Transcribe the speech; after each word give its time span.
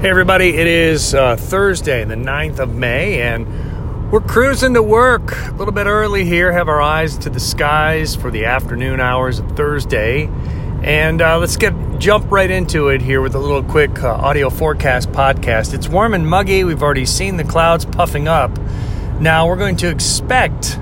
Hey, 0.00 0.08
everybody, 0.08 0.56
it 0.56 0.66
is 0.66 1.14
uh, 1.14 1.36
Thursday, 1.36 2.02
the 2.06 2.14
9th 2.14 2.58
of 2.58 2.74
May, 2.74 3.20
and 3.20 4.10
we're 4.10 4.22
cruising 4.22 4.72
to 4.72 4.82
work 4.82 5.36
a 5.48 5.50
little 5.50 5.74
bit 5.74 5.86
early 5.86 6.24
here. 6.24 6.50
Have 6.52 6.68
our 6.70 6.80
eyes 6.80 7.18
to 7.18 7.28
the 7.28 7.38
skies 7.38 8.16
for 8.16 8.30
the 8.30 8.46
afternoon 8.46 8.98
hours 8.98 9.40
of 9.40 9.58
Thursday. 9.58 10.30
And 10.82 11.20
uh, 11.20 11.36
let's 11.36 11.58
get 11.58 11.74
jump 11.98 12.30
right 12.30 12.50
into 12.50 12.88
it 12.88 13.02
here 13.02 13.20
with 13.20 13.34
a 13.34 13.38
little 13.38 13.62
quick 13.62 14.02
uh, 14.02 14.14
audio 14.14 14.48
forecast 14.48 15.12
podcast. 15.12 15.74
It's 15.74 15.86
warm 15.86 16.14
and 16.14 16.26
muggy. 16.26 16.64
We've 16.64 16.82
already 16.82 17.04
seen 17.04 17.36
the 17.36 17.44
clouds 17.44 17.84
puffing 17.84 18.26
up. 18.26 18.58
Now 19.20 19.48
we're 19.48 19.56
going 19.56 19.76
to 19.76 19.90
expect 19.90 20.78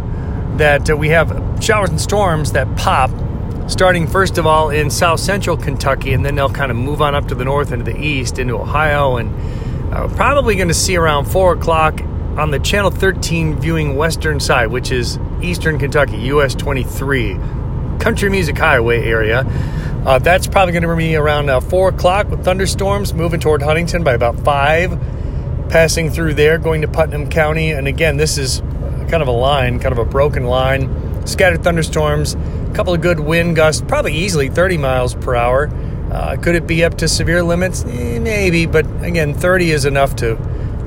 that 0.59 0.89
uh, 0.89 0.96
we 0.96 1.09
have 1.09 1.59
showers 1.61 1.91
and 1.91 2.00
storms 2.00 2.53
that 2.53 2.73
pop 2.77 3.11
starting 3.69 4.07
first 4.07 4.39
of 4.39 4.46
all 4.46 4.71
in 4.71 4.91
south 4.91 5.21
central 5.21 5.57
Kentucky, 5.57 6.12
and 6.12 6.25
then 6.25 6.34
they'll 6.34 6.48
kind 6.48 6.71
of 6.71 6.77
move 6.77 7.01
on 7.01 7.14
up 7.14 7.29
to 7.29 7.34
the 7.34 7.45
north 7.45 7.71
into 7.71 7.84
the 7.84 7.96
east 7.96 8.39
into 8.39 8.55
Ohio, 8.55 9.16
and 9.16 9.33
uh, 9.93 10.09
probably 10.09 10.56
going 10.56 10.69
to 10.69 10.75
see 10.75 10.97
around 10.97 11.27
4 11.27 11.55
o'clock 11.55 12.01
on 12.37 12.51
the 12.51 12.59
Channel 12.59 12.91
13 12.91 13.59
viewing 13.59 13.97
western 13.97 14.39
side, 14.39 14.69
which 14.69 14.91
is 14.91 15.19
eastern 15.42 15.78
Kentucky, 15.78 16.16
US 16.33 16.55
23, 16.55 17.34
Country 17.98 18.30
Music 18.30 18.56
Highway 18.56 19.05
area. 19.05 19.45
Uh, 20.06 20.19
that's 20.19 20.47
probably 20.47 20.73
going 20.73 20.83
to 20.83 20.97
be 20.97 21.16
around 21.16 21.50
uh, 21.50 21.61
4 21.61 21.91
o'clock 21.91 22.30
with 22.30 22.45
thunderstorms 22.45 23.12
moving 23.12 23.41
toward 23.41 23.62
Huntington 23.62 24.05
by 24.05 24.14
about 24.14 24.39
5, 24.41 25.69
passing 25.69 26.11
through 26.11 26.34
there, 26.34 26.59
going 26.59 26.83
to 26.83 26.89
Putnam 26.89 27.28
County. 27.28 27.73
And 27.73 27.89
again, 27.89 28.16
this 28.16 28.39
is 28.39 28.61
kind 29.11 29.23
of 29.23 29.28
a 29.28 29.33
line, 29.33 29.80
kind 29.80 29.92
of 29.92 29.98
a 29.98 30.05
broken 30.05 30.45
line. 30.45 31.08
Scattered 31.28 31.62
thunderstorms 31.62 32.34
a 32.34 32.73
couple 32.74 32.95
of 32.95 33.00
good 33.00 33.20
wind 33.20 33.55
gusts, 33.55 33.82
probably 33.86 34.14
easily 34.14 34.48
30 34.48 34.78
miles 34.78 35.14
per 35.14 35.34
hour. 35.34 35.70
Uh, 36.10 36.36
could 36.36 36.55
it 36.55 36.66
be 36.66 36.84
up 36.84 36.96
to 36.96 37.09
severe 37.09 37.42
limits? 37.42 37.84
Eh, 37.84 38.19
maybe, 38.19 38.64
but 38.66 38.86
again, 39.02 39.34
30 39.34 39.70
is 39.70 39.84
enough 39.84 40.16
to 40.16 40.38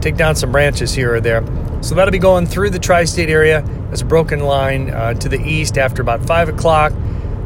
take 0.01 0.17
down 0.17 0.35
some 0.35 0.51
branches 0.51 0.93
here 0.93 1.13
or 1.13 1.21
there. 1.21 1.43
So 1.81 1.95
that'll 1.95 2.11
be 2.11 2.19
going 2.19 2.47
through 2.47 2.71
the 2.71 2.79
tri 2.79 3.05
state 3.05 3.29
area 3.29 3.63
as 3.91 4.01
a 4.01 4.05
broken 4.05 4.39
line 4.39 4.89
uh, 4.89 5.13
to 5.15 5.29
the 5.29 5.39
east 5.39 5.77
after 5.77 6.01
about 6.01 6.25
5 6.25 6.49
o'clock, 6.49 6.91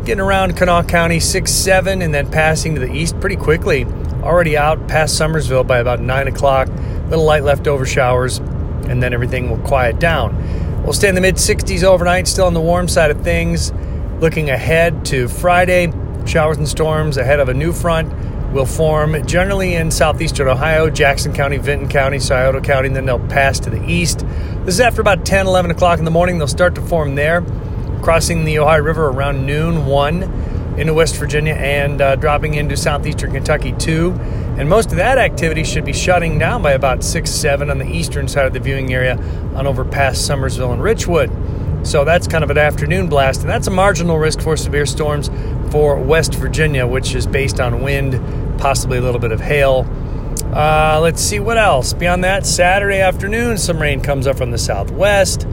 getting 0.05 0.21
around 0.21 0.55
Kanawha 0.55 0.87
County 0.87 1.19
6 1.19 1.51
7, 1.51 2.01
and 2.01 2.13
then 2.13 2.31
passing 2.31 2.75
to 2.75 2.81
the 2.81 2.91
east 2.93 3.19
pretty 3.19 3.35
quickly. 3.35 3.85
Already 4.23 4.57
out 4.57 4.87
past 4.87 5.19
Summersville 5.19 5.67
by 5.67 5.79
about 5.79 5.99
9 5.99 6.27
o'clock. 6.27 6.69
Little 7.09 7.25
light 7.25 7.43
leftover 7.43 7.85
showers, 7.85 8.37
and 8.87 9.03
then 9.03 9.13
everything 9.13 9.49
will 9.49 9.59
quiet 9.59 9.99
down. 9.99 10.33
We'll 10.85 10.93
stay 10.93 11.09
in 11.09 11.15
the 11.15 11.21
mid 11.21 11.37
60s 11.37 11.83
overnight, 11.83 12.27
still 12.27 12.45
on 12.45 12.53
the 12.53 12.61
warm 12.61 12.87
side 12.87 13.09
of 13.09 13.23
things. 13.23 13.73
Looking 14.19 14.51
ahead 14.51 15.03
to 15.05 15.27
Friday, 15.27 15.91
showers 16.27 16.57
and 16.57 16.69
storms 16.69 17.17
ahead 17.17 17.39
of 17.39 17.49
a 17.49 17.55
new 17.55 17.73
front 17.73 18.13
will 18.53 18.67
form 18.67 19.25
generally 19.25 19.73
in 19.73 19.89
southeastern 19.89 20.47
Ohio, 20.47 20.91
Jackson 20.91 21.33
County, 21.33 21.57
Vinton 21.57 21.89
County, 21.89 22.19
Scioto 22.19 22.61
County, 22.61 22.85
and 22.85 22.95
then 22.95 23.07
they'll 23.07 23.27
pass 23.29 23.59
to 23.61 23.71
the 23.71 23.83
east. 23.89 24.19
This 24.63 24.75
is 24.75 24.79
after 24.79 25.01
about 25.01 25.25
10, 25.25 25.47
11 25.47 25.71
o'clock 25.71 25.97
in 25.97 26.05
the 26.05 26.11
morning. 26.11 26.37
They'll 26.37 26.47
start 26.47 26.75
to 26.75 26.81
form 26.83 27.15
there, 27.15 27.41
crossing 28.03 28.45
the 28.45 28.59
Ohio 28.59 28.83
River 28.83 29.07
around 29.07 29.43
noon, 29.43 29.87
1 29.87 30.44
into 30.77 30.93
West 30.93 31.15
Virginia, 31.17 31.53
and 31.53 32.01
uh, 32.01 32.15
dropping 32.15 32.55
into 32.55 32.75
southeastern 32.75 33.31
Kentucky, 33.31 33.73
too. 33.73 34.11
And 34.57 34.69
most 34.69 34.91
of 34.91 34.97
that 34.97 35.17
activity 35.17 35.63
should 35.63 35.85
be 35.85 35.93
shutting 35.93 36.37
down 36.37 36.61
by 36.61 36.71
about 36.71 37.03
6, 37.03 37.29
7 37.29 37.69
on 37.69 37.77
the 37.77 37.87
eastern 37.87 38.27
side 38.27 38.45
of 38.45 38.53
the 38.53 38.59
viewing 38.59 38.93
area 38.93 39.17
on 39.55 39.67
over 39.67 39.83
past 39.83 40.29
Summersville 40.29 40.73
and 40.73 40.81
Richwood. 40.81 41.85
So 41.85 42.03
that's 42.03 42.27
kind 42.27 42.43
of 42.43 42.49
an 42.49 42.57
afternoon 42.57 43.09
blast, 43.09 43.41
and 43.41 43.49
that's 43.49 43.67
a 43.67 43.71
marginal 43.71 44.17
risk 44.17 44.41
for 44.41 44.57
severe 44.57 44.85
storms 44.85 45.29
for 45.71 45.97
West 45.97 46.33
Virginia, 46.35 46.87
which 46.87 47.13
is 47.13 47.27
based 47.27 47.59
on 47.59 47.81
wind, 47.81 48.59
possibly 48.59 48.97
a 48.97 49.01
little 49.01 49.19
bit 49.19 49.31
of 49.31 49.39
hail. 49.39 49.87
Uh, 50.53 50.99
let's 51.01 51.21
see 51.21 51.39
what 51.39 51.57
else. 51.57 51.93
Beyond 51.93 52.23
that, 52.23 52.45
Saturday 52.45 52.99
afternoon, 52.99 53.57
some 53.57 53.81
rain 53.81 54.01
comes 54.01 54.25
up 54.25 54.37
from 54.37 54.51
the 54.51 54.57
southwest 54.57 55.45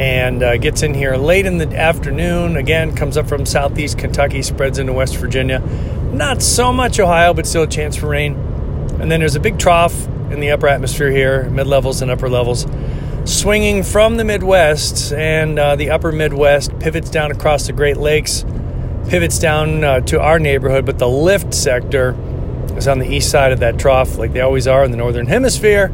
and 0.00 0.42
uh, 0.42 0.56
gets 0.56 0.82
in 0.82 0.94
here 0.94 1.14
late 1.16 1.46
in 1.46 1.58
the 1.58 1.76
afternoon. 1.76 2.56
Again, 2.56 2.96
comes 2.96 3.16
up 3.16 3.28
from 3.28 3.44
southeast 3.44 3.98
Kentucky, 3.98 4.42
spreads 4.42 4.78
into 4.78 4.94
West 4.94 5.16
Virginia. 5.16 5.60
Not 6.12 6.42
so 6.42 6.72
much 6.72 6.98
Ohio, 6.98 7.34
but 7.34 7.46
still 7.46 7.62
a 7.64 7.68
chance 7.68 7.94
for 7.96 8.08
rain. 8.08 8.34
And 8.98 9.12
then 9.12 9.20
there's 9.20 9.36
a 9.36 9.40
big 9.40 9.58
trough 9.58 10.06
in 10.32 10.40
the 10.40 10.50
upper 10.50 10.68
atmosphere 10.68 11.10
here, 11.10 11.50
mid 11.50 11.66
levels 11.66 12.02
and 12.02 12.10
upper 12.10 12.28
levels 12.28 12.66
swinging 13.24 13.82
from 13.82 14.16
the 14.16 14.24
Midwest 14.24 15.12
and 15.12 15.58
uh, 15.58 15.76
the 15.76 15.90
upper 15.90 16.10
Midwest, 16.10 16.78
pivots 16.78 17.10
down 17.10 17.30
across 17.30 17.66
the 17.66 17.72
Great 17.72 17.96
Lakes, 17.96 18.44
pivots 19.08 19.38
down 19.38 19.84
uh, 19.84 20.00
to 20.00 20.20
our 20.20 20.38
neighborhood, 20.38 20.86
but 20.86 20.98
the 20.98 21.08
lift 21.08 21.52
sector 21.52 22.16
is 22.76 22.88
on 22.88 22.98
the 22.98 23.06
east 23.06 23.30
side 23.30 23.52
of 23.52 23.60
that 23.60 23.78
trough, 23.78 24.16
like 24.16 24.32
they 24.32 24.40
always 24.40 24.66
are 24.66 24.84
in 24.84 24.90
the 24.90 24.96
Northern 24.96 25.26
Hemisphere. 25.26 25.92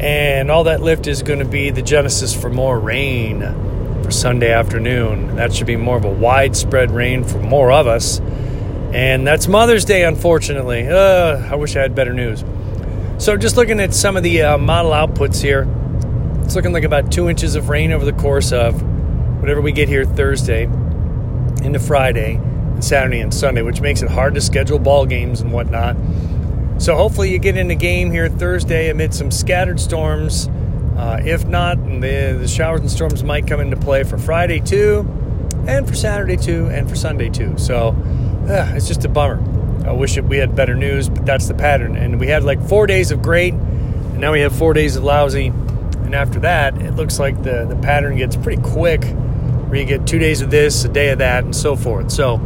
And 0.00 0.50
all 0.50 0.64
that 0.64 0.82
lift 0.82 1.06
is 1.06 1.22
going 1.22 1.38
to 1.38 1.44
be 1.44 1.70
the 1.70 1.82
genesis 1.82 2.34
for 2.34 2.50
more 2.50 2.78
rain 2.78 3.40
for 4.02 4.10
Sunday 4.10 4.52
afternoon. 4.52 5.36
That 5.36 5.54
should 5.54 5.66
be 5.66 5.76
more 5.76 5.96
of 5.96 6.04
a 6.04 6.10
widespread 6.10 6.90
rain 6.90 7.24
for 7.24 7.38
more 7.38 7.70
of 7.72 7.86
us. 7.86 8.20
And 8.92 9.26
that's 9.26 9.48
Mother's 9.48 9.84
Day, 9.84 10.04
unfortunately. 10.04 10.86
Uh, 10.88 11.48
I 11.50 11.54
wish 11.56 11.74
I 11.74 11.80
had 11.80 11.94
better 11.94 12.12
news. 12.12 12.44
So, 13.18 13.36
just 13.36 13.56
looking 13.56 13.80
at 13.80 13.94
some 13.94 14.16
of 14.16 14.22
the 14.22 14.42
uh, 14.42 14.58
model 14.58 14.92
outputs 14.92 15.40
here, 15.40 15.68
it's 16.44 16.54
looking 16.54 16.72
like 16.72 16.84
about 16.84 17.10
two 17.10 17.28
inches 17.28 17.54
of 17.54 17.68
rain 17.68 17.92
over 17.92 18.04
the 18.04 18.12
course 18.12 18.52
of 18.52 18.82
whatever 19.40 19.60
we 19.60 19.72
get 19.72 19.88
here 19.88 20.04
Thursday 20.04 20.64
into 20.64 21.78
Friday 21.78 22.34
and 22.34 22.84
Saturday 22.84 23.20
and 23.20 23.32
Sunday, 23.32 23.62
which 23.62 23.80
makes 23.80 24.02
it 24.02 24.10
hard 24.10 24.34
to 24.34 24.40
schedule 24.40 24.78
ball 24.78 25.06
games 25.06 25.40
and 25.40 25.52
whatnot. 25.52 25.96
So 26.78 26.96
hopefully 26.96 27.30
you 27.30 27.38
get 27.38 27.56
in 27.56 27.68
the 27.68 27.74
game 27.74 28.10
here 28.10 28.28
Thursday 28.28 28.90
amid 28.90 29.14
some 29.14 29.30
scattered 29.30 29.80
storms. 29.80 30.48
Uh, 30.96 31.20
if 31.24 31.46
not, 31.46 31.76
the, 31.76 32.36
the 32.38 32.48
showers 32.48 32.80
and 32.80 32.90
storms 32.90 33.24
might 33.24 33.46
come 33.46 33.60
into 33.60 33.76
play 33.76 34.04
for 34.04 34.18
Friday 34.18 34.60
too, 34.60 35.00
and 35.66 35.88
for 35.88 35.94
Saturday 35.94 36.36
too, 36.36 36.66
and 36.66 36.88
for 36.88 36.94
Sunday 36.94 37.30
too. 37.30 37.56
So 37.58 37.88
uh, 38.48 38.72
it's 38.74 38.86
just 38.86 39.04
a 39.04 39.08
bummer. 39.08 39.42
I 39.88 39.92
wish 39.92 40.18
we 40.18 40.36
had 40.36 40.54
better 40.56 40.74
news, 40.74 41.08
but 41.08 41.26
that's 41.26 41.48
the 41.48 41.54
pattern. 41.54 41.96
And 41.96 42.20
we 42.20 42.26
had 42.26 42.42
like 42.42 42.62
four 42.68 42.86
days 42.86 43.10
of 43.10 43.22
great, 43.22 43.54
and 43.54 44.18
now 44.18 44.32
we 44.32 44.40
have 44.40 44.54
four 44.54 44.72
days 44.72 44.96
of 44.96 45.04
lousy. 45.04 45.48
And 45.48 46.14
after 46.14 46.40
that, 46.40 46.76
it 46.80 46.92
looks 46.92 47.18
like 47.18 47.42
the, 47.42 47.66
the 47.66 47.76
pattern 47.76 48.16
gets 48.16 48.36
pretty 48.36 48.62
quick 48.62 49.04
where 49.04 49.80
you 49.80 49.84
get 49.84 50.06
two 50.06 50.18
days 50.18 50.42
of 50.42 50.50
this, 50.50 50.84
a 50.84 50.88
day 50.88 51.10
of 51.10 51.18
that, 51.18 51.44
and 51.44 51.56
so 51.56 51.76
forth. 51.76 52.10
So 52.10 52.36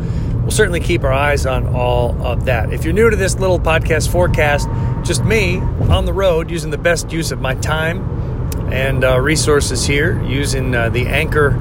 we'll 0.48 0.56
certainly 0.56 0.80
keep 0.80 1.04
our 1.04 1.12
eyes 1.12 1.44
on 1.44 1.66
all 1.74 2.16
of 2.22 2.46
that. 2.46 2.72
If 2.72 2.82
you're 2.82 2.94
new 2.94 3.10
to 3.10 3.16
this 3.16 3.38
little 3.38 3.60
podcast 3.60 4.10
forecast, 4.10 4.66
just 5.06 5.22
me 5.22 5.58
on 5.58 6.06
the 6.06 6.14
road 6.14 6.50
using 6.50 6.70
the 6.70 6.78
best 6.78 7.12
use 7.12 7.32
of 7.32 7.38
my 7.38 7.54
time 7.56 8.72
and 8.72 9.04
uh, 9.04 9.20
resources 9.20 9.84
here 9.84 10.18
using 10.24 10.74
uh, 10.74 10.88
the 10.88 11.06
anchor.fm 11.06 11.58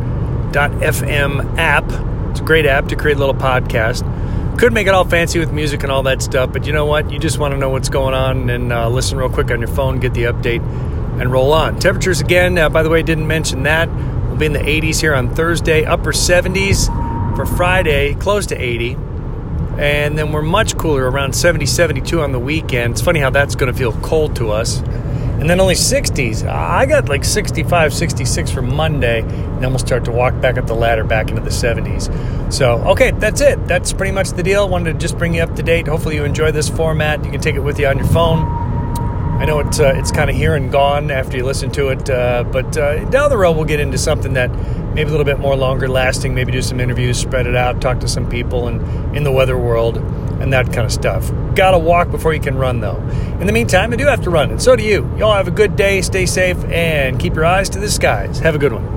app. 1.58 1.84
It's 2.32 2.40
a 2.40 2.44
great 2.44 2.66
app 2.66 2.88
to 2.88 2.96
create 2.96 3.18
a 3.18 3.20
little 3.20 3.36
podcast. 3.36 4.08
Could 4.58 4.72
make 4.72 4.88
it 4.88 4.94
all 4.94 5.04
fancy 5.04 5.38
with 5.38 5.52
music 5.52 5.84
and 5.84 5.92
all 5.92 6.04
that 6.04 6.22
stuff, 6.22 6.54
but 6.54 6.66
you 6.66 6.72
know 6.72 6.86
what? 6.86 7.12
You 7.12 7.20
just 7.20 7.40
want 7.40 7.52
to 7.56 7.58
know 7.58 7.70
what's 7.70 7.90
going 7.90 8.14
on 8.14 8.50
and 8.50 8.72
uh, 8.72 8.88
listen 8.88 9.18
real 9.18 9.30
quick 9.30 9.52
on 9.52 9.60
your 9.60 9.68
phone, 9.68 10.00
get 10.00 10.14
the 10.14 10.24
update 10.24 10.62
and 11.20 11.30
roll 11.30 11.52
on. 11.52 11.78
Temperatures 11.78 12.22
again, 12.22 12.58
uh, 12.58 12.70
by 12.70 12.84
the 12.84 12.90
way, 12.90 13.04
didn't 13.04 13.28
mention 13.28 13.64
that. 13.64 13.90
We'll 13.90 14.38
be 14.38 14.46
in 14.46 14.54
the 14.54 14.60
80s 14.60 15.02
here 15.02 15.14
on 15.14 15.36
Thursday, 15.36 15.84
upper 15.84 16.14
70s 16.14 16.88
for 17.38 17.46
Friday, 17.46 18.16
close 18.16 18.48
to 18.48 18.56
80. 18.60 18.98
And 19.78 20.18
then 20.18 20.32
we're 20.32 20.42
much 20.42 20.76
cooler, 20.76 21.10
around 21.10 21.34
70, 21.34 21.68
72 21.68 22.20
on 22.20 22.32
the 22.32 22.40
weekend. 22.40 22.94
It's 22.94 23.02
funny 23.02 23.20
how 23.20 23.30
that's 23.30 23.54
going 23.54 23.72
to 23.72 23.78
feel 23.78 23.94
cold 24.02 24.36
to 24.38 24.50
us. 24.50 24.80
And 24.80 25.48
then 25.48 25.60
only 25.60 25.76
60s. 25.76 26.50
I 26.50 26.88
got 26.88 27.10
like 27.10 27.24
65, 27.24 27.94
66 27.94 28.50
for 28.50 28.64
Monday. 28.64 29.22
And 29.22 29.64
then 29.64 29.70
we'll 29.70 29.78
start 29.78 30.04
to 30.06 30.12
walk 30.12 30.42
back 30.42 30.58
up 30.58 30.66
the 30.66 30.74
ladder 30.74 31.04
back 31.04 31.30
into 31.30 31.44
the 31.44 31.52
70s. 31.52 32.52
So, 32.52 32.80
okay, 32.90 33.12
that's 33.12 33.40
it. 33.40 33.68
That's 33.68 33.94
pretty 33.94 34.14
much 34.14 34.32
the 34.32 34.42
deal. 34.42 34.68
Wanted 34.68 34.94
to 34.94 35.00
just 35.00 35.20
bring 35.20 35.36
you 35.36 35.44
up 35.44 35.56
to 35.58 35.64
date. 35.64 35.88
Hopefully, 35.88 36.16
you 36.16 36.26
enjoy 36.26 36.52
this 36.52 36.68
format. 36.68 37.24
You 37.24 37.30
can 37.30 37.40
take 37.40 37.56
it 37.56 37.60
with 37.60 37.80
you 37.80 37.86
on 37.86 38.00
your 38.00 38.08
phone 38.08 38.67
I 39.38 39.46
know 39.46 39.60
it's 39.60 39.80
uh, 39.80 39.94
it's 39.96 40.12
kind 40.12 40.30
of 40.30 40.36
here 40.36 40.56
and 40.56 40.72
gone 40.72 41.12
after 41.12 41.38
you 41.38 41.46
listen 41.46 41.72
to 41.72 41.90
it, 41.90 42.10
uh, 42.10 42.44
but 42.44 42.76
uh, 42.76 43.06
down 43.10 43.30
the 43.30 43.38
road 43.38 43.56
we'll 43.56 43.66
get 43.66 43.80
into 43.80 43.98
something 43.98 44.34
that 44.34 44.50
maybe 44.96 45.10
a 45.10 45.12
little 45.12 45.26
bit 45.26 45.40
more 45.40 45.56
longer 45.56 45.88
lasting. 45.88 46.34
Maybe 46.34 46.52
do 46.52 46.62
some 46.62 46.80
interviews, 46.80 47.20
spread 47.20 47.46
it 47.46 47.56
out, 47.56 47.80
talk 47.80 48.00
to 48.00 48.08
some 48.08 48.28
people 48.30 48.68
and 48.68 49.16
in 49.16 49.24
the 49.24 49.32
weather 49.32 49.58
world 49.58 49.98
and 50.42 50.54
that 50.54 50.66
kind 50.68 50.86
of 50.86 50.92
stuff. 50.92 51.32
Got 51.56 51.72
to 51.72 51.80
walk 51.80 52.12
before 52.12 52.34
you 52.34 52.40
can 52.40 52.58
run, 52.58 52.80
though. 52.80 52.98
In 53.40 53.48
the 53.48 53.54
meantime, 53.54 53.94
I 53.94 53.96
do 53.96 54.06
have 54.06 54.22
to 54.24 54.30
run, 54.30 54.52
and 54.52 54.62
so 54.62 54.76
do 54.76 54.84
you. 54.84 55.10
Y'all 55.18 55.34
have 55.34 55.48
a 55.48 55.52
good 55.52 55.76
day, 55.76 56.02
stay 56.02 56.26
safe, 56.26 56.64
and 56.66 57.20
keep 57.20 57.36
your 57.36 57.46
eyes 57.46 57.70
to 57.70 57.80
the 57.80 57.90
skies. 57.90 58.40
Have 58.40 58.56
a 58.56 58.60
good 58.60 58.74
one. 58.74 58.97